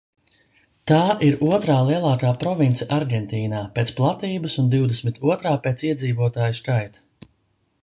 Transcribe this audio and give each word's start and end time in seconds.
Tā 0.91 1.01
ir 1.27 1.35
otrā 1.57 1.75
lielākā 1.89 2.31
province 2.45 2.87
Argentīnā 2.97 3.61
pēc 3.77 3.93
platības 4.01 4.57
un 4.63 4.73
divdesmit 4.75 5.23
otrā 5.35 5.55
pēc 5.69 5.87
iedzīvotāju 5.91 6.61
skaita. 6.65 7.33